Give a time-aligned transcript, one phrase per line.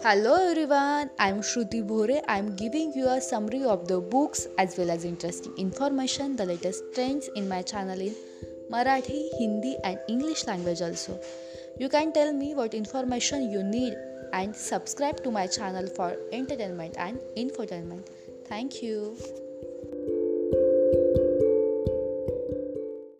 [0.00, 2.22] Hello everyone, I'm Shruti Bhore.
[2.28, 6.84] I'm giving you a summary of the books as well as interesting information, the latest
[6.94, 8.14] trends in my channel in
[8.70, 11.20] Marathi, Hindi, and English language also.
[11.78, 13.94] You can tell me what information you need
[14.32, 18.06] and subscribe to my channel for entertainment and infotainment.
[18.46, 19.16] Thank you.